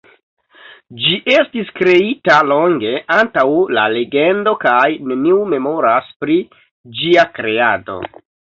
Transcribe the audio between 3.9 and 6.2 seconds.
legendo kaj neniu memoras